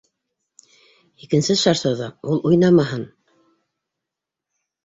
Икенсе 1.27 1.57
шаршауҙа 1.63 2.09
ул 2.31 2.41
уйнамаһын! 2.53 3.07